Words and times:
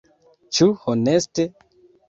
Ĉu 0.59 0.69
honeste? 0.87 1.49